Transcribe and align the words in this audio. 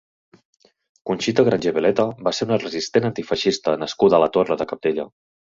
Conxita 1.09 1.45
Grangé 1.49 1.73
Beleta 1.75 2.05
va 2.29 2.33
ser 2.37 2.49
una 2.49 2.59
resistent 2.63 3.07
antifeixista 3.11 3.77
nascuda 3.85 4.21
a 4.21 4.25
la 4.25 4.31
Torre 4.39 4.63
de 4.65 4.69
Cabdella. 4.73 5.11